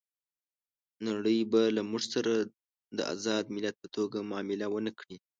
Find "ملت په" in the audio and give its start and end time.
3.55-3.87